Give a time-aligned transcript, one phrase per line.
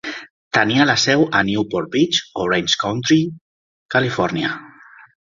[0.57, 3.19] Tenia la seu a Newport Beach, Orange County,
[3.97, 4.55] Califòrnia.